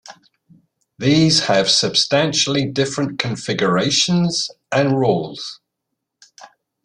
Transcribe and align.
These 0.97 1.41
have 1.41 1.69
substantially 1.69 2.65
different 2.65 3.19
configurations 3.19 4.49
and 4.71 4.97
rules. 4.97 5.59